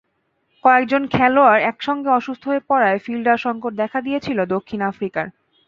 [0.63, 5.25] কয়েকজন খেলোয়াড় একসঙ্গে অসুস্থ হয়ে পড়ায় ফিল্ডার সংকট দেখা দিয়েছিল দক্ষিণ আফ্রিকার।